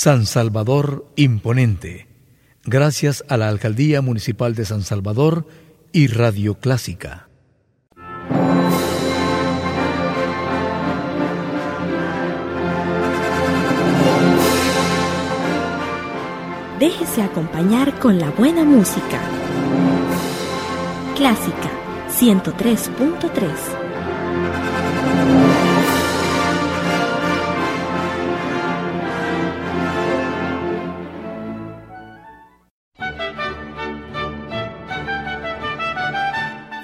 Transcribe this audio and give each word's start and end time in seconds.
San 0.00 0.26
Salvador 0.26 1.08
Imponente, 1.16 2.06
gracias 2.62 3.24
a 3.28 3.36
la 3.36 3.48
Alcaldía 3.48 4.00
Municipal 4.00 4.54
de 4.54 4.64
San 4.64 4.82
Salvador 4.82 5.48
y 5.90 6.06
Radio 6.06 6.54
Clásica. 6.54 7.28
Déjese 16.78 17.22
acompañar 17.22 17.98
con 17.98 18.20
la 18.20 18.30
buena 18.30 18.62
música. 18.62 19.20
Clásica 21.16 21.70
103.3 22.08 24.67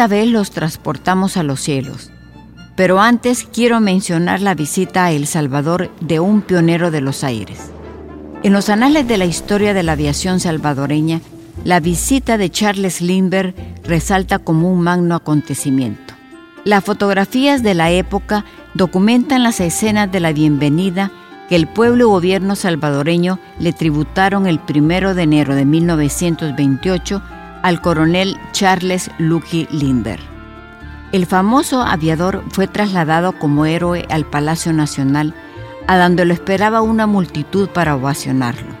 Esta 0.00 0.16
vez 0.16 0.28
los 0.28 0.50
transportamos 0.50 1.36
a 1.36 1.42
los 1.42 1.60
cielos. 1.60 2.10
Pero 2.74 3.02
antes 3.02 3.44
quiero 3.44 3.82
mencionar 3.82 4.40
la 4.40 4.54
visita 4.54 5.04
a 5.04 5.12
El 5.12 5.26
Salvador 5.26 5.90
de 6.00 6.20
un 6.20 6.40
pionero 6.40 6.90
de 6.90 7.02
los 7.02 7.22
aires. 7.22 7.70
En 8.42 8.54
los 8.54 8.70
anales 8.70 9.06
de 9.06 9.18
la 9.18 9.26
historia 9.26 9.74
de 9.74 9.82
la 9.82 9.92
aviación 9.92 10.40
salvadoreña, 10.40 11.20
la 11.64 11.80
visita 11.80 12.38
de 12.38 12.48
Charles 12.48 13.02
Lindbergh 13.02 13.54
resalta 13.84 14.38
como 14.38 14.72
un 14.72 14.80
magno 14.80 15.14
acontecimiento. 15.14 16.14
Las 16.64 16.82
fotografías 16.82 17.62
de 17.62 17.74
la 17.74 17.90
época 17.90 18.46
documentan 18.72 19.42
las 19.42 19.60
escenas 19.60 20.10
de 20.10 20.20
la 20.20 20.32
bienvenida 20.32 21.12
que 21.50 21.56
el 21.56 21.66
pueblo 21.68 22.04
y 22.04 22.08
gobierno 22.08 22.56
salvadoreño 22.56 23.38
le 23.58 23.74
tributaron 23.74 24.46
el 24.46 24.60
primero 24.60 25.14
de 25.14 25.24
enero 25.24 25.54
de 25.54 25.66
1928 25.66 27.22
al 27.62 27.80
coronel 27.80 28.36
Charles 28.52 29.10
Lucky 29.18 29.68
Lindbergh. 29.70 30.22
El 31.12 31.26
famoso 31.26 31.82
aviador 31.82 32.44
fue 32.50 32.68
trasladado 32.68 33.32
como 33.32 33.66
héroe 33.66 34.06
al 34.10 34.24
Palacio 34.24 34.72
Nacional, 34.72 35.34
a 35.86 35.98
donde 35.98 36.24
lo 36.24 36.32
esperaba 36.32 36.82
una 36.82 37.06
multitud 37.06 37.68
para 37.68 37.96
ovacionarlo. 37.96 38.80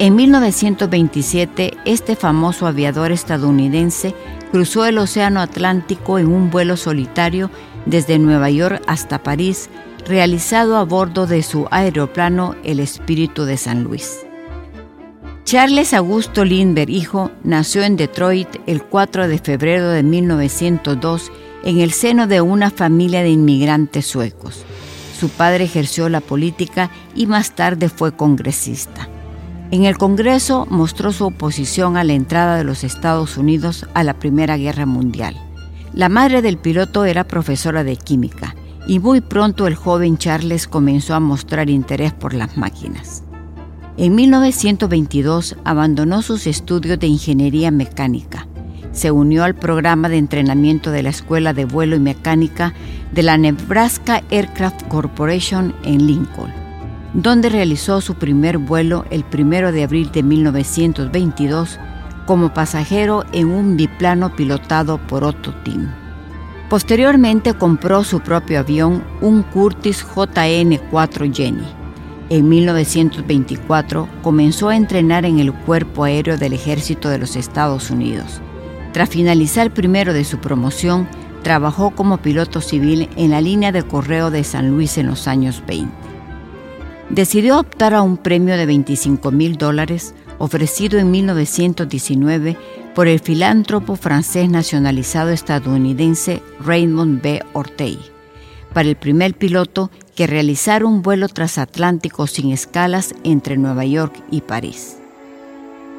En 0.00 0.16
1927, 0.16 1.76
este 1.84 2.16
famoso 2.16 2.66
aviador 2.66 3.12
estadounidense 3.12 4.14
cruzó 4.50 4.84
el 4.84 4.98
Océano 4.98 5.40
Atlántico 5.40 6.18
en 6.18 6.26
un 6.26 6.50
vuelo 6.50 6.76
solitario 6.76 7.50
desde 7.86 8.18
Nueva 8.18 8.50
York 8.50 8.82
hasta 8.88 9.22
París, 9.22 9.70
realizado 10.06 10.76
a 10.76 10.84
bordo 10.84 11.28
de 11.28 11.44
su 11.44 11.68
aeroplano 11.70 12.56
El 12.64 12.80
Espíritu 12.80 13.44
de 13.44 13.56
San 13.56 13.84
Luis. 13.84 14.26
Charles 15.44 15.92
Augusto 15.92 16.42
Lindbergh, 16.42 16.88
hijo, 16.88 17.30
nació 17.44 17.82
en 17.82 17.96
Detroit 17.96 18.48
el 18.66 18.82
4 18.82 19.28
de 19.28 19.38
febrero 19.38 19.90
de 19.90 20.02
1902 20.02 21.30
en 21.64 21.80
el 21.80 21.92
seno 21.92 22.26
de 22.26 22.40
una 22.40 22.70
familia 22.70 23.22
de 23.22 23.28
inmigrantes 23.28 24.06
suecos. 24.06 24.64
Su 25.18 25.28
padre 25.28 25.64
ejerció 25.64 26.08
la 26.08 26.22
política 26.22 26.90
y 27.14 27.26
más 27.26 27.54
tarde 27.54 27.90
fue 27.90 28.16
congresista. 28.16 29.10
En 29.70 29.84
el 29.84 29.98
Congreso 29.98 30.66
mostró 30.70 31.12
su 31.12 31.26
oposición 31.26 31.98
a 31.98 32.04
la 32.04 32.14
entrada 32.14 32.56
de 32.56 32.64
los 32.64 32.82
Estados 32.82 33.36
Unidos 33.36 33.86
a 33.92 34.02
la 34.02 34.14
Primera 34.14 34.56
Guerra 34.56 34.86
Mundial. 34.86 35.36
La 35.92 36.08
madre 36.08 36.40
del 36.40 36.56
piloto 36.56 37.04
era 37.04 37.24
profesora 37.24 37.84
de 37.84 37.96
química 37.96 38.54
y 38.86 38.98
muy 38.98 39.20
pronto 39.20 39.66
el 39.66 39.74
joven 39.74 40.16
Charles 40.16 40.66
comenzó 40.66 41.14
a 41.14 41.20
mostrar 41.20 41.68
interés 41.68 42.14
por 42.14 42.32
las 42.32 42.56
máquinas. 42.56 43.23
En 43.96 44.16
1922 44.16 45.56
abandonó 45.62 46.20
sus 46.22 46.48
estudios 46.48 46.98
de 46.98 47.06
ingeniería 47.06 47.70
mecánica. 47.70 48.48
Se 48.90 49.12
unió 49.12 49.44
al 49.44 49.54
programa 49.54 50.08
de 50.08 50.18
entrenamiento 50.18 50.90
de 50.90 51.04
la 51.04 51.10
Escuela 51.10 51.52
de 51.52 51.64
Vuelo 51.64 51.94
y 51.94 52.00
Mecánica 52.00 52.74
de 53.12 53.22
la 53.22 53.38
Nebraska 53.38 54.24
Aircraft 54.32 54.88
Corporation 54.88 55.76
en 55.84 56.08
Lincoln, 56.08 56.52
donde 57.12 57.48
realizó 57.48 58.00
su 58.00 58.16
primer 58.16 58.58
vuelo 58.58 59.04
el 59.10 59.24
1 59.32 59.70
de 59.70 59.84
abril 59.84 60.10
de 60.10 60.24
1922 60.24 61.78
como 62.26 62.52
pasajero 62.52 63.22
en 63.32 63.46
un 63.46 63.76
biplano 63.76 64.34
pilotado 64.34 64.98
por 65.06 65.22
Otto 65.22 65.54
Tim. 65.62 65.88
Posteriormente 66.68 67.54
compró 67.54 68.02
su 68.02 68.18
propio 68.18 68.58
avión, 68.58 69.04
un 69.20 69.44
Curtis 69.44 70.04
JN-4 70.04 71.32
Jenny 71.32 71.83
en 72.30 72.48
1924 72.48 74.08
comenzó 74.22 74.68
a 74.68 74.76
entrenar 74.76 75.24
en 75.24 75.38
el 75.38 75.52
Cuerpo 75.52 76.04
Aéreo 76.04 76.36
del 76.36 76.52
Ejército 76.52 77.08
de 77.08 77.18
los 77.18 77.36
Estados 77.36 77.90
Unidos. 77.90 78.40
Tras 78.92 79.10
finalizar 79.10 79.72
primero 79.72 80.12
de 80.12 80.24
su 80.24 80.38
promoción, 80.38 81.08
trabajó 81.42 81.90
como 81.90 82.18
piloto 82.18 82.60
civil 82.60 83.08
en 83.16 83.30
la 83.32 83.40
línea 83.40 83.72
de 83.72 83.82
correo 83.82 84.30
de 84.30 84.44
San 84.44 84.70
Luis 84.70 84.96
en 84.98 85.06
los 85.06 85.28
años 85.28 85.62
20. 85.66 85.92
Decidió 87.10 87.60
optar 87.60 87.92
a 87.94 88.02
un 88.02 88.16
premio 88.16 88.56
de 88.56 88.66
25 88.66 89.30
mil 89.30 89.56
dólares 89.56 90.14
ofrecido 90.38 90.98
en 90.98 91.10
1919 91.10 92.56
por 92.94 93.08
el 93.08 93.20
filántropo 93.20 93.96
francés 93.96 94.48
nacionalizado 94.48 95.30
estadounidense 95.30 96.42
Raymond 96.60 97.20
B. 97.20 97.42
Ortey 97.52 98.13
para 98.74 98.88
el 98.88 98.96
primer 98.96 99.34
piloto 99.34 99.90
que 100.14 100.26
realizara 100.26 100.84
un 100.84 101.00
vuelo 101.00 101.28
transatlántico 101.28 102.26
sin 102.26 102.50
escalas 102.50 103.14
entre 103.24 103.56
Nueva 103.56 103.86
York 103.86 104.12
y 104.30 104.42
París. 104.42 104.98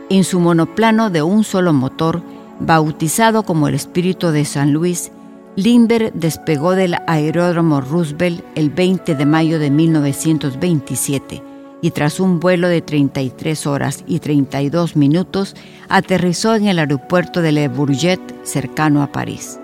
En 0.09 0.23
su 0.23 0.39
monoplano 0.39 1.09
de 1.09 1.23
un 1.23 1.43
solo 1.43 1.73
motor, 1.73 2.21
bautizado 2.59 3.43
como 3.43 3.67
el 3.67 3.73
Espíritu 3.73 4.27
de 4.27 4.45
San 4.45 4.71
Luis, 4.71 5.11
Lindbergh 5.55 6.13
despegó 6.13 6.75
del 6.75 6.97
aeródromo 7.07 7.81
Roosevelt 7.81 8.43
el 8.55 8.69
20 8.69 9.15
de 9.15 9.25
mayo 9.25 9.57
de 9.57 9.71
1927 9.71 11.41
y 11.81 11.91
tras 11.91 12.19
un 12.19 12.39
vuelo 12.39 12.67
de 12.67 12.81
33 12.81 13.67
horas 13.67 14.03
y 14.05 14.19
32 14.19 14.95
minutos 14.95 15.55
aterrizó 15.87 16.55
en 16.55 16.67
el 16.67 16.79
aeropuerto 16.79 17.41
de 17.41 17.51
Le 17.51 17.67
Bourget 17.67 18.19
cercano 18.43 19.01
a 19.01 19.11
París. 19.11 19.59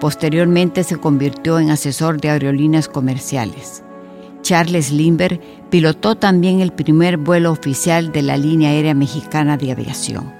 Posteriormente 0.00 0.84
se 0.84 0.96
convirtió 0.96 1.58
en 1.58 1.70
asesor 1.70 2.20
de 2.20 2.30
aerolíneas 2.30 2.88
comerciales. 2.88 3.82
Charles 4.42 4.92
Lindbergh 4.92 5.40
pilotó 5.70 6.14
también 6.14 6.60
el 6.60 6.72
primer 6.72 7.16
vuelo 7.16 7.50
oficial 7.50 8.12
de 8.12 8.22
la 8.22 8.36
línea 8.36 8.70
aérea 8.70 8.94
mexicana 8.94 9.56
de 9.56 9.72
aviación. 9.72 10.32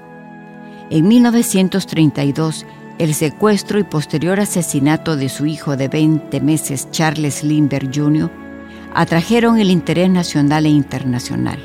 En 0.89 1.07
1932, 1.07 2.65
el 2.99 3.13
secuestro 3.13 3.79
y 3.79 3.83
posterior 3.83 4.39
asesinato 4.39 5.17
de 5.17 5.29
su 5.29 5.45
hijo 5.45 5.75
de 5.75 5.89
20 5.89 6.39
meses, 6.41 6.89
Charles 6.91 7.43
Lindbergh 7.43 7.91
Jr., 7.93 8.31
atrajeron 8.95 9.59
el 9.59 9.69
interés 9.69 10.09
nacional 10.09 10.65
e 10.65 10.69
internacional. 10.69 11.59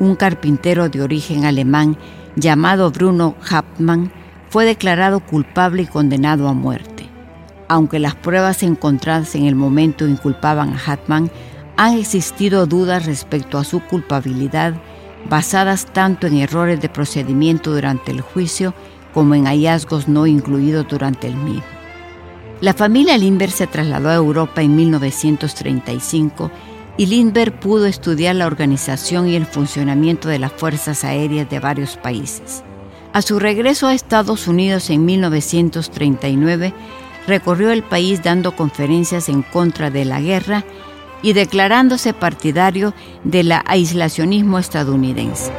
Un 0.00 0.16
carpintero 0.16 0.88
de 0.88 1.02
origen 1.02 1.44
alemán 1.44 1.96
llamado 2.34 2.90
Bruno 2.90 3.36
Hauptmann 3.48 4.12
fue 4.50 4.64
declarado 4.64 5.20
culpable 5.20 5.82
y 5.82 5.86
condenado 5.86 6.48
a 6.48 6.52
muerte 6.52 6.91
aunque 7.72 7.98
las 7.98 8.14
pruebas 8.14 8.62
encontradas 8.62 9.34
en 9.34 9.46
el 9.46 9.54
momento 9.54 10.06
inculpaban 10.06 10.74
a 10.74 10.78
Hatman, 10.78 11.30
han 11.78 11.96
existido 11.96 12.66
dudas 12.66 13.06
respecto 13.06 13.56
a 13.56 13.64
su 13.64 13.80
culpabilidad 13.80 14.74
basadas 15.30 15.86
tanto 15.86 16.26
en 16.26 16.36
errores 16.36 16.82
de 16.82 16.90
procedimiento 16.90 17.72
durante 17.72 18.12
el 18.12 18.20
juicio 18.20 18.74
como 19.14 19.34
en 19.34 19.46
hallazgos 19.46 20.06
no 20.06 20.26
incluidos 20.26 20.86
durante 20.86 21.28
el 21.28 21.34
mismo. 21.36 21.62
La 22.60 22.74
familia 22.74 23.16
Lindbergh 23.16 23.52
se 23.52 23.66
trasladó 23.66 24.10
a 24.10 24.16
Europa 24.16 24.60
en 24.60 24.76
1935 24.76 26.50
y 26.98 27.06
Lindbergh 27.06 27.58
pudo 27.58 27.86
estudiar 27.86 28.36
la 28.36 28.48
organización 28.48 29.28
y 29.28 29.34
el 29.34 29.46
funcionamiento 29.46 30.28
de 30.28 30.38
las 30.38 30.52
fuerzas 30.52 31.04
aéreas 31.04 31.48
de 31.48 31.58
varios 31.58 31.96
países. 31.96 32.62
A 33.14 33.22
su 33.22 33.38
regreso 33.38 33.86
a 33.86 33.94
Estados 33.94 34.46
Unidos 34.46 34.90
en 34.90 35.06
1939, 35.06 36.74
recorrió 37.26 37.70
el 37.70 37.82
país 37.82 38.22
dando 38.22 38.56
conferencias 38.56 39.28
en 39.28 39.42
contra 39.42 39.90
de 39.90 40.04
la 40.04 40.20
guerra 40.20 40.64
y 41.22 41.32
declarándose 41.34 42.12
partidario 42.14 42.94
del 43.24 43.52
aislacionismo 43.52 44.58
estadounidense. 44.58 45.52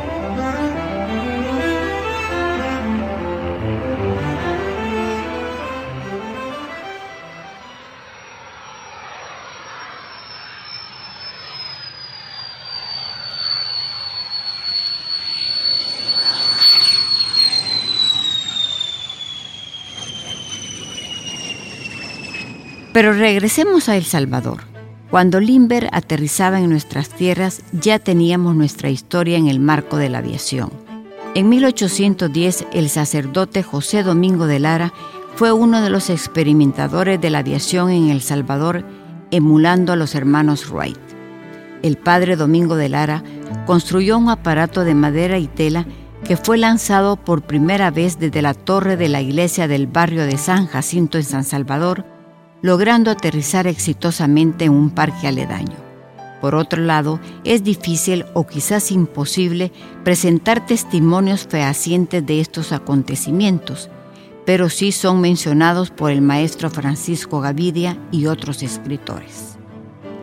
Pero 22.94 23.12
regresemos 23.12 23.90
a 23.90 23.98
El 23.98 24.04
Salvador. 24.04 24.62
Cuando 25.10 25.40
Limber 25.40 25.90
aterrizaba 25.92 26.60
en 26.60 26.70
nuestras 26.70 27.10
tierras, 27.10 27.64
ya 27.72 27.98
teníamos 27.98 28.56
nuestra 28.56 28.92
historia 28.92 29.38
en 29.38 29.48
el 29.48 29.60
marco 29.60 29.98
de 29.98 30.10
la 30.10 30.20
aviación. 30.20 30.72
En 31.34 31.50
1810, 31.50 32.68
el 32.72 32.90
sacerdote 32.90 33.64
José 33.64 34.04
Domingo 34.04 34.46
de 34.46 34.60
Lara 34.60 34.94
fue 35.36 35.52
uno 35.52 35.82
de 35.82 35.90
los 35.90 36.12
experimentadores 36.12 37.20
de 37.20 37.32
la 37.32 37.40
aviación 37.40 37.90
en 37.90 38.10
El 38.10 38.22
Salvador, 38.22 38.86
emulando 39.32 39.94
a 39.94 39.96
los 39.96 40.14
hermanos 40.14 40.70
Wright. 40.70 41.00
El 41.82 41.98
padre 41.98 42.36
Domingo 42.36 42.76
de 42.76 42.90
Lara 42.90 43.24
construyó 43.66 44.20
un 44.20 44.30
aparato 44.30 44.84
de 44.84 44.94
madera 44.94 45.40
y 45.40 45.48
tela 45.48 45.88
que 46.24 46.38
fue 46.38 46.60
lanzado 46.60 47.16
por 47.16 47.42
primera 47.42 47.90
vez 47.90 48.20
desde 48.20 48.44
la 48.44 48.54
torre 48.54 48.98
de 48.98 49.10
la 49.10 49.22
iglesia 49.22 49.68
del 49.68 49.88
barrio 49.88 50.26
de 50.26 50.38
San 50.38 50.68
Jacinto 50.68 51.18
en 51.18 51.24
San 51.24 51.44
Salvador 51.44 52.13
logrando 52.64 53.12
aterrizar 53.12 53.68
exitosamente 53.68 54.66
en 54.66 54.72
un 54.72 54.90
parque 54.90 55.28
aledaño. 55.28 55.76
Por 56.42 56.56
otro 56.56 56.82
lado, 56.82 57.20
es 57.44 57.64
difícil 57.64 58.26
o 58.34 58.48
quizás 58.48 58.92
imposible 58.92 59.72
presentar 60.04 60.66
testimonios 60.66 61.46
fehacientes 61.48 62.26
de 62.26 62.40
estos 62.40 62.72
acontecimientos, 62.72 63.90
pero 64.46 64.70
sí 64.70 64.92
son 64.92 65.22
mencionados 65.22 65.92
por 65.92 66.12
el 66.12 66.22
maestro 66.22 66.70
Francisco 66.70 67.42
Gavidia 67.42 67.98
y 68.12 68.26
otros 68.26 68.64
escritores. 68.64 69.58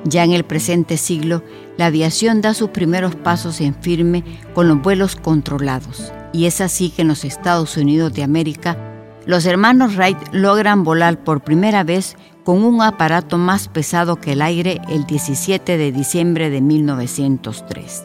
Ya 0.04 0.24
en 0.24 0.32
el 0.32 0.44
presente 0.44 0.96
siglo, 0.96 1.42
la 1.76 1.86
aviación 1.86 2.40
da 2.40 2.54
sus 2.54 2.70
primeros 2.70 3.14
pasos 3.14 3.60
en 3.60 3.74
firme 3.74 4.24
con 4.54 4.66
los 4.66 4.80
vuelos 4.80 5.14
controlados, 5.14 6.10
y 6.32 6.46
es 6.46 6.62
así 6.62 6.88
que 6.90 7.02
en 7.02 7.08
los 7.08 7.24
Estados 7.24 7.76
Unidos 7.76 8.14
de 8.14 8.22
América, 8.22 8.78
los 9.26 9.44
hermanos 9.44 9.96
Wright 9.96 10.18
logran 10.32 10.84
volar 10.84 11.22
por 11.22 11.42
primera 11.42 11.84
vez 11.84 12.16
con 12.44 12.64
un 12.64 12.82
aparato 12.82 13.38
más 13.38 13.68
pesado 13.68 14.16
que 14.16 14.32
el 14.32 14.42
aire 14.42 14.80
el 14.88 15.06
17 15.06 15.76
de 15.76 15.92
diciembre 15.92 16.50
de 16.50 16.60
1903. 16.60 18.04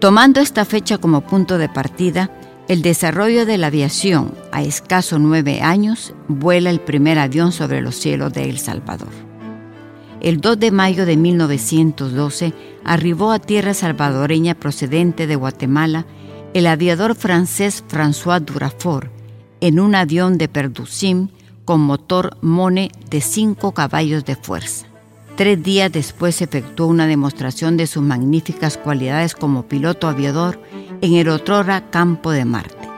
Tomando 0.00 0.40
esta 0.40 0.64
fecha 0.64 0.98
como 0.98 1.22
punto 1.22 1.58
de 1.58 1.68
partida, 1.68 2.30
el 2.68 2.82
desarrollo 2.82 3.46
de 3.46 3.58
la 3.58 3.68
aviación 3.68 4.32
a 4.52 4.62
escaso 4.62 5.18
nueve 5.18 5.62
años 5.62 6.14
vuela 6.28 6.70
el 6.70 6.80
primer 6.80 7.18
avión 7.18 7.50
sobre 7.50 7.80
los 7.80 7.96
cielos 7.96 8.32
de 8.32 8.50
El 8.50 8.58
Salvador. 8.58 9.08
El 10.20 10.40
2 10.40 10.58
de 10.58 10.70
mayo 10.70 11.06
de 11.06 11.16
1912 11.16 12.52
arribó 12.84 13.32
a 13.32 13.38
tierra 13.38 13.72
salvadoreña 13.72 14.54
procedente 14.54 15.26
de 15.26 15.36
Guatemala 15.36 16.06
el 16.54 16.66
aviador 16.66 17.14
francés 17.14 17.84
François 17.88 18.40
Durafort 18.40 19.10
en 19.60 19.80
un 19.80 19.94
avión 19.94 20.38
de 20.38 20.48
Perdusim 20.48 21.28
con 21.68 21.82
motor 21.82 22.38
Mone 22.40 22.90
de 23.10 23.20
5 23.20 23.72
caballos 23.72 24.24
de 24.24 24.36
fuerza. 24.36 24.86
Tres 25.36 25.62
días 25.62 25.92
después 25.92 26.40
efectuó 26.40 26.86
una 26.86 27.06
demostración 27.06 27.76
de 27.76 27.86
sus 27.86 28.02
magníficas 28.02 28.78
cualidades 28.78 29.34
como 29.34 29.64
piloto 29.64 30.08
aviador 30.08 30.58
en 31.02 31.12
el 31.12 31.28
otrora 31.28 31.90
campo 31.90 32.30
de 32.30 32.46
Marte. 32.46 32.88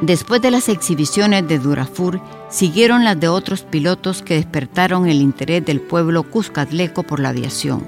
Después 0.00 0.42
de 0.42 0.50
las 0.50 0.68
exhibiciones 0.68 1.46
de 1.46 1.60
Durafur, 1.60 2.20
siguieron 2.48 3.04
las 3.04 3.20
de 3.20 3.28
otros 3.28 3.62
pilotos 3.62 4.20
que 4.22 4.34
despertaron 4.34 5.06
el 5.06 5.22
interés 5.22 5.64
del 5.64 5.80
pueblo 5.80 6.24
cuscatleco 6.24 7.04
por 7.04 7.20
la 7.20 7.28
aviación. 7.28 7.84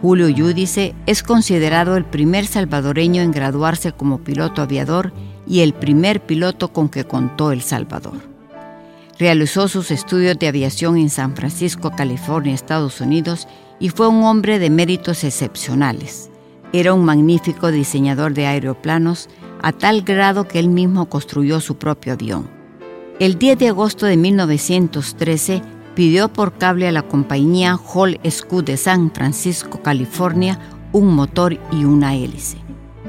Julio 0.00 0.30
Yudice 0.30 0.94
es 1.04 1.22
considerado 1.22 1.98
el 1.98 2.06
primer 2.06 2.46
salvadoreño 2.46 3.20
en 3.20 3.32
graduarse 3.32 3.92
como 3.92 4.20
piloto 4.20 4.62
aviador 4.62 5.12
y 5.46 5.60
el 5.60 5.74
primer 5.74 6.24
piloto 6.24 6.72
con 6.72 6.88
que 6.88 7.04
contó 7.04 7.52
El 7.52 7.60
Salvador. 7.60 8.37
Realizó 9.18 9.66
sus 9.66 9.90
estudios 9.90 10.38
de 10.38 10.46
aviación 10.46 10.96
en 10.96 11.10
San 11.10 11.34
Francisco, 11.34 11.90
California, 11.90 12.54
Estados 12.54 13.00
Unidos, 13.00 13.48
y 13.80 13.88
fue 13.88 14.06
un 14.06 14.22
hombre 14.22 14.60
de 14.60 14.70
méritos 14.70 15.24
excepcionales. 15.24 16.30
Era 16.72 16.94
un 16.94 17.04
magnífico 17.04 17.72
diseñador 17.72 18.32
de 18.32 18.46
aeroplanos, 18.46 19.28
a 19.60 19.72
tal 19.72 20.02
grado 20.02 20.46
que 20.46 20.60
él 20.60 20.68
mismo 20.68 21.08
construyó 21.08 21.60
su 21.60 21.78
propio 21.78 22.12
avión. 22.12 22.48
El 23.18 23.40
10 23.40 23.58
de 23.58 23.68
agosto 23.68 24.06
de 24.06 24.16
1913 24.16 25.62
pidió 25.96 26.32
por 26.32 26.56
cable 26.56 26.86
a 26.86 26.92
la 26.92 27.02
compañía 27.02 27.76
Hall 27.76 28.20
Scoot 28.28 28.66
de 28.66 28.76
San 28.76 29.10
Francisco, 29.10 29.82
California, 29.82 30.60
un 30.92 31.12
motor 31.12 31.58
y 31.72 31.84
una 31.84 32.14
hélice. 32.14 32.58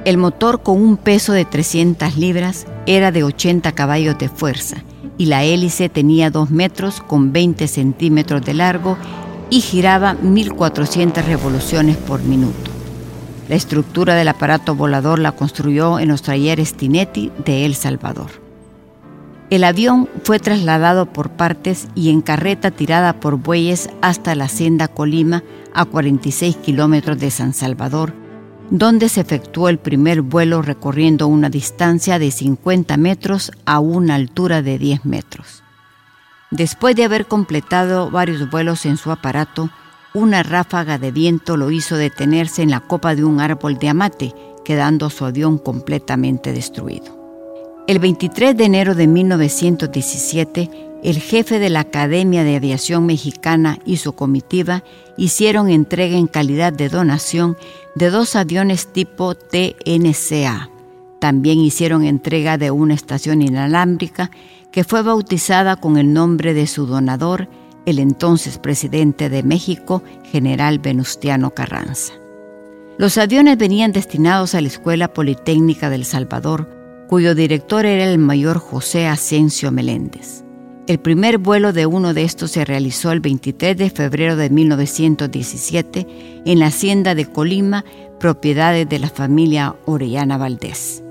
El 0.06 0.17
motor 0.17 0.63
con 0.63 0.81
un 0.81 0.97
peso 0.97 1.33
de 1.33 1.45
300 1.45 2.17
libras 2.17 2.65
era 2.88 3.11
de 3.11 3.23
80 3.23 3.71
caballos 3.73 4.17
de 4.17 4.29
fuerza 4.29 4.83
y 5.19 5.25
la 5.25 5.44
hélice 5.44 5.89
tenía 5.89 6.31
2 6.31 6.50
metros 6.50 7.01
con 7.01 7.33
20 7.33 7.68
centímetros 7.68 8.42
de 8.42 8.54
largo 8.54 8.98
y 9.50 9.60
giraba 9.60 10.16
1.400 10.16 11.25
revoluciones 11.25 11.98
por 11.98 12.24
minuto. 12.24 12.71
La 13.50 13.56
estructura 13.56 14.16
del 14.16 14.30
aparato 14.30 14.75
volador 14.75 15.19
la 15.19 15.33
construyó 15.33 16.00
en 16.00 16.07
los 16.07 16.21
talleres 16.21 16.74
Tinetti 16.74 17.33
de 17.44 17.66
El 17.66 17.75
Salvador. 17.75 18.30
El 19.50 19.66
avión 19.66 20.07
fue 20.24 20.39
trasladado 20.39 21.07
por 21.07 21.31
partes 21.31 21.89
y 21.95 22.12
en 22.12 22.21
carreta 22.21 22.71
tirada 22.71 23.19
por 23.19 23.36
bueyes 23.36 23.89
hasta 24.01 24.36
la 24.36 24.45
Hacienda 24.45 24.88
Colima, 24.88 25.44
a 25.74 25.83
46 25.83 26.56
kilómetros 26.56 27.19
de 27.19 27.30
San 27.30 27.54
Salvador, 27.54 28.13
donde 28.69 29.10
se 29.10 29.21
efectuó 29.21 29.69
el 29.69 29.80
primer 29.80 30.21
vuelo 30.21 30.62
recorriendo 30.62 31.27
una 31.27 31.50
distancia 31.50 32.19
de 32.19 32.31
50 32.31 32.98
metros 32.98 33.51
a 33.66 33.80
una 33.80 34.16
altura 34.16 34.62
de 34.62 34.77
10 34.77 35.06
metros. 35.06 35.63
Después 36.51 36.95
de 36.95 37.04
haber 37.04 37.27
completado 37.27 38.10
varios 38.10 38.50
vuelos 38.50 38.86
en 38.86 38.98
su 38.98 39.11
aparato, 39.11 39.69
una 40.14 40.42
ráfaga 40.42 40.97
de 40.97 41.11
viento 41.11 41.57
lo 41.57 41.69
hizo 41.69 41.95
detenerse 41.95 42.64
en 42.64 42.71
la 42.71 42.80
copa 42.80 43.16
de 43.16 43.23
un 43.23 43.40
árbol 43.40 43.78
de 43.78 43.90
amate, 43.90 44.33
quedando 44.66 45.09
su 45.09 45.26
avión 45.26 45.57
completamente 45.57 46.52
destruido. 46.52 47.18
El 47.88 47.99
23 47.99 48.56
de 48.56 48.66
enero 48.66 48.95
de 48.95 49.07
1917, 49.07 50.90
el 51.04 51.19
jefe 51.19 51.59
de 51.59 51.69
la 51.69 51.81
Academia 51.81 52.44
de 52.44 52.56
Aviación 52.56 53.06
Mexicana 53.06 53.80
y 53.85 53.97
su 53.97 54.14
comitiva 54.14 54.83
hicieron 55.18 55.69
entrega 55.69 56.18
en 56.18 56.28
calidad 56.28 56.73
de 56.73 56.90
donación 56.90 57.57
de 57.99 58.09
dos 58.11 58.37
aviones 58.37 58.87
tipo 58.94 59.35
TNCA. 59.35 60.69
También 61.19 61.59
hicieron 61.59 62.06
entrega 62.06 62.57
de 62.57 62.71
una 62.71 62.94
estación 62.94 63.41
inalámbrica 63.41 64.31
que 64.71 64.85
fue 64.85 65.01
bautizada 65.01 65.75
con 65.75 65.97
el 65.97 66.13
nombre 66.13 66.53
de 66.53 66.65
su 66.65 66.85
donador, 66.85 67.49
el 67.85 67.99
entonces 67.99 68.57
presidente 68.57 69.27
de 69.27 69.44
México, 69.44 70.01
general 70.31 70.79
Venustiano 70.79 71.49
Carranza. 71.49 72.13
Los 72.97 73.18
aviones 73.18 73.57
venían 73.57 73.91
destinados 73.91 74.56
a 74.56 74.61
la 74.61 74.69
Escuela 74.69 75.09
Politécnica 75.09 75.89
del 75.89 76.06
Salvador, 76.06 76.69
cuyo 77.09 77.35
director 77.35 77.85
era 77.85 78.06
el 78.06 78.18
mayor 78.18 78.59
José 78.59 79.07
Asensio 79.07 79.73
Meléndez. 79.73 80.45
El 80.89 80.99
primer 80.99 81.37
vuelo 81.37 81.71
de 81.71 81.85
uno 81.85 82.15
de 82.15 82.23
estos 82.23 82.49
se 82.49 82.65
realizó 82.65 83.11
el 83.11 83.19
23 83.19 83.77
de 83.77 83.91
febrero 83.91 84.35
de 84.35 84.49
1917 84.49 86.07
en 86.47 86.57
la 86.57 86.65
hacienda 86.65 87.13
de 87.13 87.27
Colima, 87.27 87.85
propiedades 88.19 88.89
de 88.89 88.97
la 88.97 89.09
familia 89.09 89.75
Orellana 89.85 90.39
Valdés. 90.39 91.03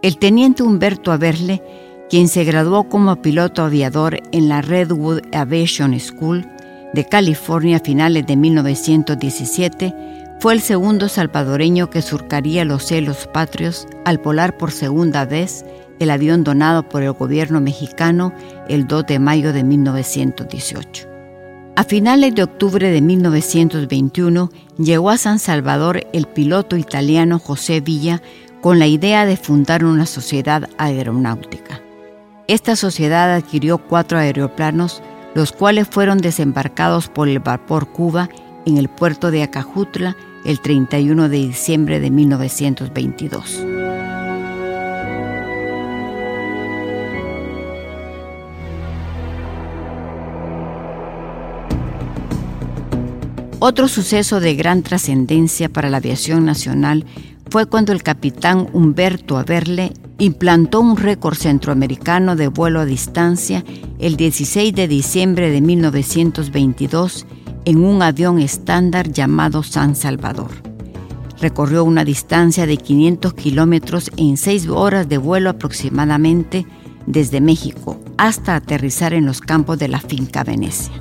El 0.00 0.16
teniente 0.16 0.62
Humberto 0.62 1.12
Averle, 1.12 1.62
quien 2.08 2.28
se 2.28 2.44
graduó 2.44 2.88
como 2.88 3.20
piloto 3.20 3.62
aviador 3.62 4.18
en 4.32 4.48
la 4.48 4.62
Redwood 4.62 5.20
Aviation 5.34 6.00
School 6.00 6.46
de 6.94 7.06
California 7.06 7.76
a 7.76 7.80
finales 7.80 8.26
de 8.26 8.36
1917, 8.36 9.94
fue 10.40 10.54
el 10.54 10.62
segundo 10.62 11.10
salvadoreño 11.10 11.90
que 11.90 12.00
surcaría 12.00 12.64
los 12.64 12.84
cielos 12.84 13.28
patrios 13.34 13.86
al 14.06 14.16
volar 14.16 14.56
por 14.56 14.72
segunda 14.72 15.26
vez 15.26 15.62
el 15.98 16.10
avión 16.10 16.44
donado 16.44 16.88
por 16.88 17.02
el 17.02 17.12
gobierno 17.12 17.60
mexicano 17.60 18.32
el 18.68 18.86
2 18.86 19.06
de 19.06 19.18
mayo 19.18 19.52
de 19.52 19.64
1918. 19.64 21.08
A 21.76 21.82
finales 21.82 22.34
de 22.34 22.44
octubre 22.44 22.90
de 22.90 23.00
1921 23.00 24.50
llegó 24.78 25.10
a 25.10 25.18
San 25.18 25.40
Salvador 25.40 26.06
el 26.12 26.26
piloto 26.26 26.76
italiano 26.76 27.40
José 27.40 27.80
Villa 27.80 28.22
con 28.60 28.78
la 28.78 28.86
idea 28.86 29.26
de 29.26 29.36
fundar 29.36 29.84
una 29.84 30.06
sociedad 30.06 30.68
aeronáutica. 30.78 31.82
Esta 32.46 32.76
sociedad 32.76 33.34
adquirió 33.34 33.78
cuatro 33.78 34.18
aeroplanos, 34.18 35.02
los 35.34 35.50
cuales 35.52 35.88
fueron 35.90 36.18
desembarcados 36.18 37.08
por 37.08 37.28
el 37.28 37.40
vapor 37.40 37.88
Cuba 37.88 38.28
en 38.66 38.78
el 38.78 38.88
puerto 38.88 39.30
de 39.30 39.42
Acajutla 39.42 40.16
el 40.44 40.60
31 40.60 41.28
de 41.28 41.36
diciembre 41.38 42.00
de 42.00 42.10
1922. 42.10 43.83
Otro 53.66 53.88
suceso 53.88 54.40
de 54.40 54.54
gran 54.56 54.82
trascendencia 54.82 55.70
para 55.70 55.88
la 55.88 55.96
aviación 55.96 56.44
nacional 56.44 57.06
fue 57.48 57.64
cuando 57.64 57.92
el 57.92 58.02
capitán 58.02 58.68
Humberto 58.74 59.38
Averle 59.38 59.94
implantó 60.18 60.80
un 60.80 60.98
récord 60.98 61.34
centroamericano 61.34 62.36
de 62.36 62.48
vuelo 62.48 62.80
a 62.80 62.84
distancia 62.84 63.64
el 63.98 64.16
16 64.16 64.74
de 64.74 64.86
diciembre 64.86 65.48
de 65.48 65.62
1922 65.62 67.24
en 67.64 67.82
un 67.82 68.02
avión 68.02 68.38
estándar 68.38 69.10
llamado 69.10 69.62
San 69.62 69.96
Salvador. 69.96 70.50
Recorrió 71.40 71.84
una 71.84 72.04
distancia 72.04 72.66
de 72.66 72.76
500 72.76 73.32
kilómetros 73.32 74.10
en 74.18 74.36
seis 74.36 74.68
horas 74.68 75.08
de 75.08 75.16
vuelo 75.16 75.48
aproximadamente 75.48 76.66
desde 77.06 77.40
México 77.40 77.98
hasta 78.18 78.56
aterrizar 78.56 79.14
en 79.14 79.24
los 79.24 79.40
campos 79.40 79.78
de 79.78 79.88
la 79.88 80.00
finca 80.00 80.44
Venecia. 80.44 80.92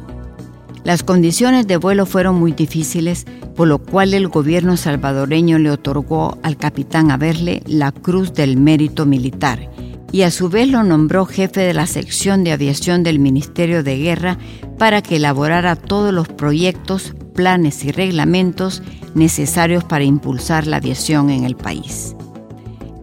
Las 0.84 1.04
condiciones 1.04 1.66
de 1.68 1.78
vuelo 1.78 2.06
fueron 2.06 2.36
muy 2.36 2.52
difíciles, 2.52 3.26
por 3.56 3.68
lo 3.68 3.80
cual 3.80 4.14
el 4.14 4.28
gobierno 4.28 4.76
salvadoreño 4.76 5.58
le 5.58 5.72
otorgó 5.72 6.38
al 6.44 6.58
capitán 6.58 7.10
Averle 7.10 7.64
la 7.66 7.92
Cruz 7.92 8.34
del 8.34 8.58
Mérito 8.58 9.06
Militar 9.06 9.70
y 10.14 10.22
a 10.22 10.32
su 10.32 10.48
vez 10.48 10.70
lo 10.70 10.84
nombró 10.84 11.26
jefe 11.26 11.62
de 11.62 11.74
la 11.74 11.88
sección 11.88 12.44
de 12.44 12.52
aviación 12.52 13.02
del 13.02 13.18
Ministerio 13.18 13.82
de 13.82 13.98
Guerra 13.98 14.38
para 14.78 15.02
que 15.02 15.16
elaborara 15.16 15.76
todos 15.76 16.14
los 16.14 16.28
proyectos, 16.28 17.16
planes 17.34 17.84
y 17.84 17.92
reglamentos 17.92 18.84
necesarios 19.16 19.84
para 19.84 20.04
impulsar 20.04 20.68
la 20.68 20.78
aviación 20.78 21.32
en 21.32 21.46
el 21.46 21.56
país. 21.56 22.16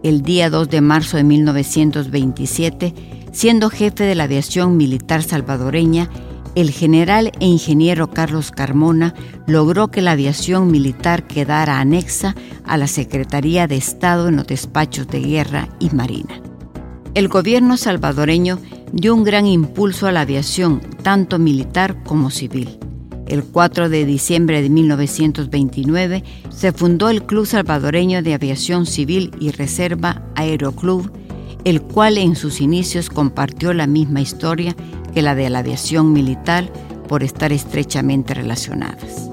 El 0.03 0.21
día 0.21 0.49
2 0.49 0.69
de 0.69 0.79
marzo 0.79 1.17
de 1.17 1.25
1927, 1.25 2.93
siendo 3.33 3.69
jefe 3.69 4.05
de 4.05 4.15
la 4.15 4.23
aviación 4.23 4.77
militar 4.77 5.21
salvadoreña, 5.21 6.09
el 6.55 6.71
general 6.71 7.31
e 7.39 7.45
ingeniero 7.45 8.09
Carlos 8.09 8.51
Carmona 8.51 9.13
logró 9.47 9.89
que 9.89 10.01
la 10.01 10.11
aviación 10.11 10.69
militar 10.71 11.27
quedara 11.27 11.79
anexa 11.79 12.35
a 12.65 12.77
la 12.77 12.87
Secretaría 12.87 13.67
de 13.67 13.77
Estado 13.77 14.27
en 14.27 14.35
los 14.35 14.47
despachos 14.47 15.07
de 15.07 15.21
guerra 15.21 15.69
y 15.79 15.89
marina. 15.91 16.41
El 17.13 17.27
gobierno 17.27 17.77
salvadoreño 17.77 18.59
dio 18.93 19.15
un 19.15 19.23
gran 19.23 19.45
impulso 19.45 20.07
a 20.07 20.11
la 20.11 20.21
aviación, 20.21 20.81
tanto 21.03 21.39
militar 21.39 22.03
como 22.03 22.29
civil. 22.29 22.79
El 23.27 23.43
4 23.43 23.87
de 23.87 24.05
diciembre 24.05 24.61
de 24.61 24.69
1929 24.69 26.23
se 26.49 26.73
fundó 26.73 27.09
el 27.09 27.23
Club 27.23 27.45
Salvadoreño 27.45 28.21
de 28.23 28.33
Aviación 28.33 28.85
Civil 28.85 29.31
y 29.39 29.51
Reserva 29.51 30.21
Aeroclub, 30.35 31.11
el 31.63 31.81
cual 31.81 32.17
en 32.17 32.35
sus 32.35 32.61
inicios 32.61 33.09
compartió 33.09 33.73
la 33.73 33.87
misma 33.87 34.21
historia 34.21 34.75
que 35.13 35.21
la 35.21 35.35
de 35.35 35.49
la 35.49 35.59
aviación 35.59 36.13
militar 36.13 36.67
por 37.07 37.23
estar 37.23 37.51
estrechamente 37.51 38.33
relacionadas. 38.33 39.29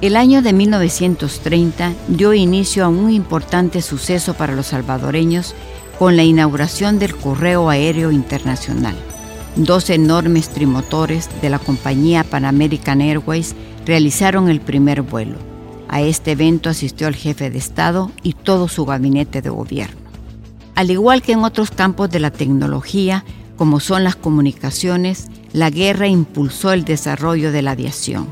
El 0.00 0.16
año 0.16 0.42
de 0.42 0.52
1930 0.52 1.92
dio 2.06 2.32
inicio 2.32 2.84
a 2.84 2.88
un 2.88 3.10
importante 3.10 3.82
suceso 3.82 4.34
para 4.34 4.54
los 4.54 4.68
salvadoreños 4.68 5.56
con 5.98 6.16
la 6.16 6.22
inauguración 6.22 6.98
del 7.00 7.16
Correo 7.16 7.68
Aéreo 7.68 8.12
Internacional. 8.12 8.94
Dos 9.56 9.90
enormes 9.90 10.48
trimotores 10.48 11.28
de 11.42 11.50
la 11.50 11.58
compañía 11.58 12.22
Pan 12.22 12.44
American 12.44 13.00
Airways 13.00 13.56
realizaron 13.84 14.48
el 14.48 14.60
primer 14.60 15.02
vuelo. 15.02 15.36
A 15.88 16.00
este 16.00 16.32
evento 16.32 16.70
asistió 16.70 17.08
el 17.08 17.16
jefe 17.16 17.50
de 17.50 17.58
Estado 17.58 18.12
y 18.22 18.34
todo 18.34 18.68
su 18.68 18.84
gabinete 18.84 19.42
de 19.42 19.50
gobierno. 19.50 19.96
Al 20.76 20.92
igual 20.92 21.22
que 21.22 21.32
en 21.32 21.42
otros 21.42 21.72
campos 21.72 22.10
de 22.10 22.20
la 22.20 22.30
tecnología, 22.30 23.24
como 23.56 23.80
son 23.80 24.04
las 24.04 24.14
comunicaciones, 24.14 25.26
la 25.52 25.70
guerra 25.70 26.06
impulsó 26.06 26.72
el 26.72 26.84
desarrollo 26.84 27.50
de 27.50 27.62
la 27.62 27.72
aviación. 27.72 28.28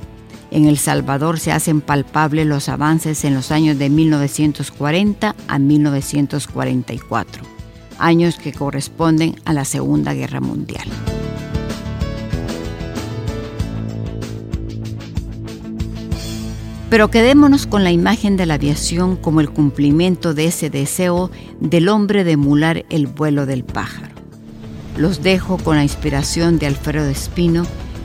En 0.53 0.67
El 0.67 0.79
Salvador 0.79 1.41
se 1.41 1.51
hacen 1.51 1.81
palpables 1.81 2.47
los 2.47 2.69
avances 2.69 3.25
en 3.25 3.35
los 3.35 3.51
años 3.51 3.79
de 3.79 3.91
1940 3.91 5.35
a 5.49 5.59
1944, 5.59 7.56
años 7.99 8.37
que 8.37 8.53
corresponden 8.53 9.37
a 9.45 9.53
la 9.53 9.65
Segunda 9.65 10.15
Guerra 10.15 10.41
Mundial. 10.41 10.89
Pero 16.89 17.11
quedémonos 17.11 17.67
con 17.67 17.83
la 17.83 17.91
imagen 17.91 18.37
de 18.37 18.47
la 18.47 18.55
aviación 18.55 19.17
como 19.17 19.41
el 19.41 19.51
cumplimiento 19.51 20.35
de 20.35 20.47
ese 20.47 20.71
deseo 20.71 21.31
del 21.61 21.89
hombre 21.89 22.23
de 22.23 22.33
emular 22.33 22.85
el 22.91 23.09
vuelo 23.09 23.45
del 23.45 23.65
pájaro. 23.65 24.15
Los 24.97 25.23
dejo 25.23 25.59
con 25.59 25.77
la 25.77 25.83
inspiración 25.83 26.59
de 26.59 26.67
Alfredo 26.67 27.09
Espino, 27.09 27.65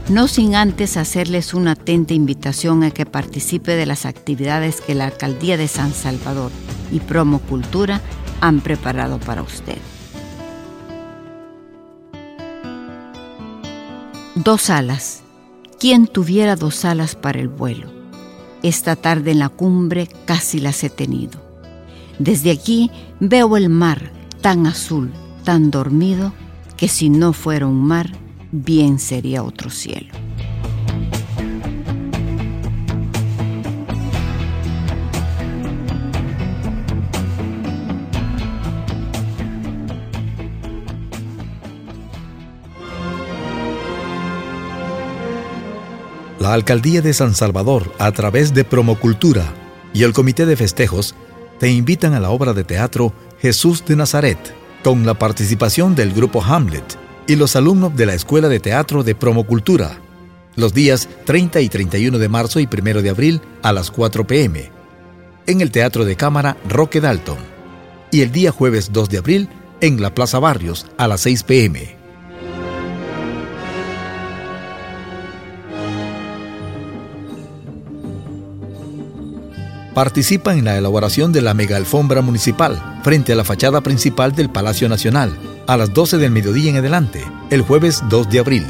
no 0.09 0.27
sin 0.27 0.55
antes 0.55 0.97
hacerles 0.97 1.53
una 1.53 1.73
atenta 1.73 2.13
invitación 2.13 2.83
a 2.83 2.91
que 2.91 3.05
participe 3.05 3.75
de 3.75 3.85
las 3.85 4.05
actividades 4.05 4.81
que 4.81 4.95
la 4.95 5.05
Alcaldía 5.05 5.57
de 5.57 5.67
San 5.67 5.93
Salvador 5.93 6.51
y 6.91 6.99
Promo 6.99 7.39
Cultura 7.39 8.01
han 8.41 8.59
preparado 8.59 9.19
para 9.19 9.43
usted. 9.43 9.77
Dos 14.35 14.69
alas. 14.69 15.23
¿Quién 15.79 16.07
tuviera 16.07 16.55
dos 16.55 16.85
alas 16.85 17.15
para 17.15 17.39
el 17.39 17.47
vuelo? 17.47 17.87
Esta 18.63 18.95
tarde 18.95 19.31
en 19.31 19.39
la 19.39 19.49
cumbre 19.49 20.07
casi 20.25 20.59
las 20.59 20.83
he 20.83 20.89
tenido. 20.89 21.39
Desde 22.19 22.51
aquí 22.51 22.91
veo 23.19 23.57
el 23.57 23.69
mar 23.69 24.11
tan 24.41 24.67
azul, 24.67 25.11
tan 25.43 25.71
dormido, 25.71 26.33
que 26.77 26.87
si 26.87 27.09
no 27.09 27.33
fuera 27.33 27.67
un 27.67 27.83
mar, 27.83 28.11
bien 28.51 28.99
sería 28.99 29.43
otro 29.43 29.69
cielo. 29.69 30.13
La 46.41 46.53
Alcaldía 46.53 47.03
de 47.03 47.13
San 47.13 47.35
Salvador, 47.35 47.93
a 47.99 48.11
través 48.13 48.51
de 48.51 48.63
Promocultura 48.63 49.53
y 49.93 50.01
el 50.01 50.11
Comité 50.11 50.47
de 50.47 50.55
Festejos, 50.55 51.13
te 51.59 51.69
invitan 51.69 52.15
a 52.15 52.19
la 52.19 52.31
obra 52.31 52.53
de 52.53 52.63
teatro 52.63 53.13
Jesús 53.39 53.85
de 53.85 53.95
Nazaret, 53.95 54.39
con 54.83 55.05
la 55.05 55.13
participación 55.13 55.93
del 55.93 56.13
grupo 56.13 56.43
Hamlet 56.43 56.97
y 57.27 57.35
los 57.35 57.55
alumnos 57.55 57.95
de 57.95 58.07
la 58.07 58.15
Escuela 58.15 58.49
de 58.49 58.59
Teatro 58.59 59.03
de 59.03 59.13
Promocultura, 59.13 59.99
los 60.55 60.73
días 60.73 61.07
30 61.25 61.61
y 61.61 61.69
31 61.69 62.17
de 62.17 62.27
marzo 62.27 62.59
y 62.59 62.67
1 62.67 63.03
de 63.03 63.09
abril 63.11 63.41
a 63.61 63.71
las 63.71 63.91
4 63.91 64.25
pm, 64.25 64.71
en 65.45 65.61
el 65.61 65.69
Teatro 65.69 66.05
de 66.05 66.15
Cámara 66.15 66.57
Roque 66.67 67.01
Dalton, 67.01 67.37
y 68.09 68.21
el 68.21 68.31
día 68.31 68.51
jueves 68.51 68.91
2 68.91 69.09
de 69.09 69.17
abril 69.19 69.49
en 69.79 70.01
la 70.01 70.15
Plaza 70.15 70.39
Barrios 70.39 70.87
a 70.97 71.07
las 71.07 71.21
6 71.21 71.43
pm. 71.43 72.00
Participa 79.93 80.53
en 80.53 80.65
la 80.65 80.77
elaboración 80.77 81.31
de 81.31 81.41
la 81.41 81.53
mega 81.53 81.77
alfombra 81.77 82.21
municipal 82.21 82.99
frente 83.03 83.33
a 83.33 83.35
la 83.35 83.43
fachada 83.43 83.81
principal 83.81 84.33
del 84.33 84.49
Palacio 84.49 84.87
Nacional 84.87 85.37
a 85.67 85.77
las 85.77 85.93
12 85.93 86.17
del 86.17 86.31
mediodía 86.31 86.71
en 86.71 86.77
adelante, 86.77 87.23
el 87.49 87.61
jueves 87.61 88.01
2 88.09 88.29
de 88.29 88.39
abril. 88.39 88.65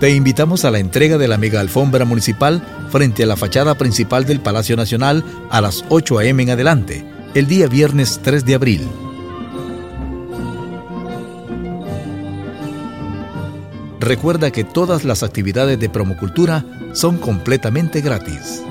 Te 0.00 0.10
invitamos 0.10 0.64
a 0.64 0.70
la 0.70 0.78
entrega 0.78 1.18
de 1.18 1.26
la 1.26 1.38
mega 1.38 1.60
alfombra 1.60 2.04
municipal 2.04 2.62
frente 2.90 3.24
a 3.24 3.26
la 3.26 3.36
fachada 3.36 3.74
principal 3.74 4.24
del 4.26 4.40
Palacio 4.40 4.76
Nacional 4.76 5.24
a 5.50 5.60
las 5.60 5.84
8 5.88 6.20
a.m. 6.20 6.42
en 6.44 6.50
adelante, 6.50 7.04
el 7.34 7.48
día 7.48 7.66
viernes 7.66 8.20
3 8.22 8.44
de 8.44 8.54
abril. 8.54 9.07
recuerda 14.00 14.50
que 14.50 14.64
todas 14.64 15.04
las 15.04 15.22
actividades 15.22 15.78
de 15.78 15.88
promocultura 15.88 16.64
son 16.92 17.18
completamente 17.18 18.00
gratis. 18.00 18.62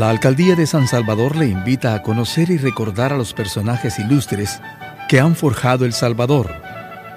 La 0.00 0.08
alcaldía 0.08 0.56
de 0.56 0.66
San 0.66 0.88
Salvador 0.88 1.36
le 1.36 1.46
invita 1.46 1.94
a 1.94 2.02
conocer 2.02 2.50
y 2.50 2.56
recordar 2.56 3.12
a 3.12 3.18
los 3.18 3.34
personajes 3.34 3.98
ilustres 3.98 4.62
que 5.10 5.20
han 5.20 5.36
forjado 5.36 5.84
El 5.84 5.92
Salvador 5.92 6.50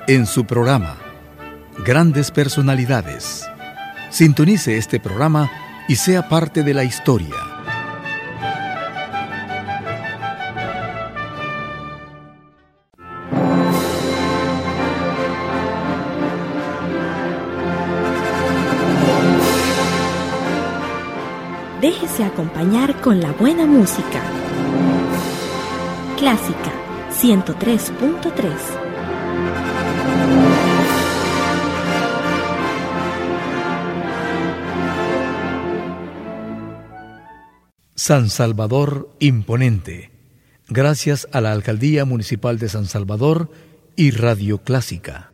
en 0.08 0.26
su 0.26 0.44
programa 0.44 0.98
Grandes 1.86 2.30
Personalidades. 2.32 3.48
Sintonice 4.10 4.78
este 4.78 5.00
programa 5.00 5.50
y 5.88 5.96
sea 5.96 6.28
parte 6.30 6.64
de 6.64 6.74
la 6.74 6.84
historia. 6.84 7.36
Déjese 21.82 22.24
acompañar 22.24 23.02
con 23.02 23.20
la 23.20 23.32
buena 23.34 23.66
música. 23.66 24.22
Clásica 26.18 26.72
103.3 27.12 28.83
San 38.06 38.30
Salvador 38.30 39.10
Imponente. 39.20 40.12
Gracias 40.68 41.26
a 41.32 41.40
la 41.40 41.54
Alcaldía 41.54 42.04
Municipal 42.04 42.60
de 42.60 42.68
San 42.68 42.86
Salvador 42.86 43.50
y 43.96 44.12
Radio 44.12 44.58
Clásica. 44.58 45.33